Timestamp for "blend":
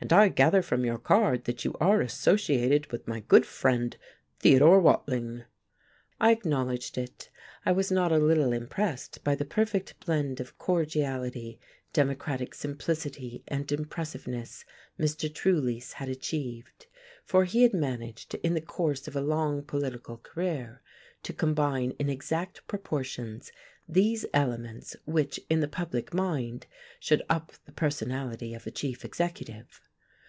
10.04-10.40